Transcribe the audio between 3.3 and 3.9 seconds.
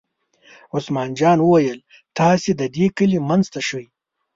ته شئ.